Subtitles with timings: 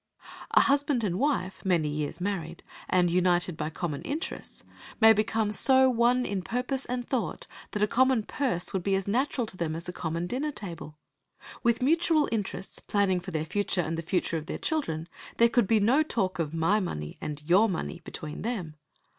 [0.49, 4.63] A husband and wife many years married, and united by common interests,
[4.99, 9.07] may become so one in purpose and thought that a common purse would be as
[9.07, 10.97] natural to them as a common dinner table.
[11.61, 15.67] With mutual interests, planning for their future and the future of their children, there could
[15.67, 18.77] be no talk of "My money" and "Your money" between them.